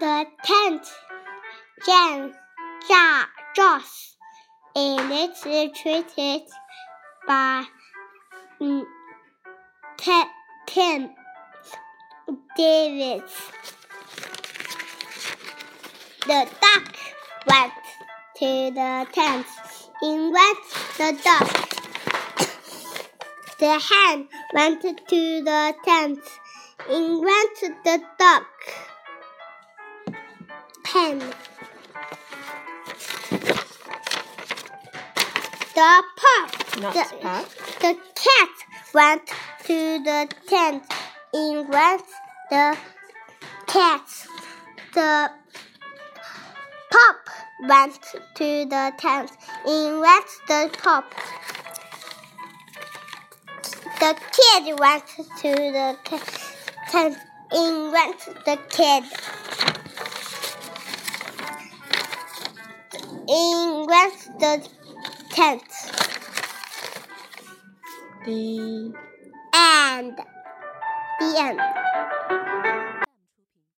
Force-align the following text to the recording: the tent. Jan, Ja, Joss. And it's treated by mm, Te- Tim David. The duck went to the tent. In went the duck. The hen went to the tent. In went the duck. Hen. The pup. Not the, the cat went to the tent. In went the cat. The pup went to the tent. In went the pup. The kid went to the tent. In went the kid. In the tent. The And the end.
the 0.00 0.26
tent. 0.44 0.86
Jan, 1.84 2.32
Ja, 2.88 3.24
Joss. 3.54 4.16
And 4.76 5.10
it's 5.12 5.42
treated 5.42 6.42
by 7.26 7.64
mm, 8.60 8.84
Te- 9.96 10.30
Tim 10.66 11.10
David. 12.56 13.22
The 16.26 16.48
duck 16.60 16.96
went 17.46 17.72
to 18.36 18.70
the 18.70 19.06
tent. 19.12 19.46
In 20.02 20.32
went 20.32 20.58
the 20.96 21.18
duck. 21.24 21.68
The 23.58 23.80
hen 23.80 24.28
went 24.54 24.82
to 24.82 25.42
the 25.42 25.74
tent. 25.84 26.20
In 26.88 27.20
went 27.20 27.84
the 27.84 28.02
duck. 28.18 28.87
Hen. 30.92 31.18
The 35.74 36.02
pup. 36.16 36.80
Not 36.80 36.94
the, 36.94 37.44
the 37.80 37.96
cat 38.14 38.48
went 38.94 39.26
to 39.64 40.02
the 40.02 40.28
tent. 40.46 40.84
In 41.34 41.68
went 41.68 42.02
the 42.48 42.78
cat. 43.66 44.26
The 44.94 45.30
pup 46.90 47.28
went 47.68 48.00
to 48.36 48.64
the 48.64 48.92
tent. 48.96 49.30
In 49.66 50.00
went 50.00 50.26
the 50.46 50.70
pup. 50.82 51.04
The 54.00 54.16
kid 54.32 54.78
went 54.80 55.06
to 55.06 55.52
the 55.52 55.96
tent. 56.90 57.18
In 57.52 57.92
went 57.92 58.20
the 58.46 58.58
kid. 58.70 59.04
In 63.30 63.84
the 64.38 64.66
tent. 65.28 65.62
The 68.24 68.94
And 69.52 70.16
the 71.20 71.38
end. 71.38 71.60